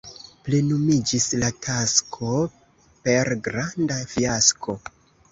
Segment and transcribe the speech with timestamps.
[0.45, 2.29] Plenumiĝis la tasko
[3.09, 4.75] per granda fiasko.